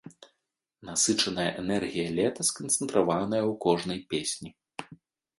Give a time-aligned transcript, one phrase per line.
[0.87, 4.49] Насычаная энергія лета сканцэнтраваная ў кожнай песні.